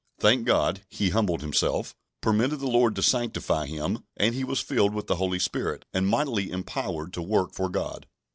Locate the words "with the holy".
4.95-5.37